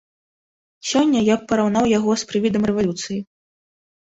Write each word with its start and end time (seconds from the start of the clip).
Сёння 0.91 1.19
я 1.27 1.35
б 1.41 1.47
параўнаў 1.51 1.85
яго 1.97 2.11
з 2.23 2.33
прывідам 2.33 2.63
рэвалюцыі. 2.71 3.19